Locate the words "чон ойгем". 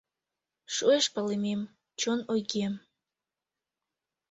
1.99-2.73